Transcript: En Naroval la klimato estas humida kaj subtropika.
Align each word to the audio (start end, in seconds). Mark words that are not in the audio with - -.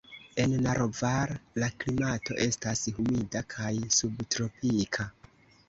En 0.43 0.53
Naroval 0.67 1.33
la 1.65 1.69
klimato 1.83 2.39
estas 2.47 2.83
humida 2.97 3.45
kaj 3.55 3.71
subtropika. 4.01 5.11